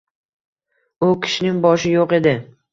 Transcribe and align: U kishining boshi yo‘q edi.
U 1.09 1.11
kishining 1.27 1.63
boshi 1.69 1.95
yo‘q 1.95 2.21
edi. 2.23 2.37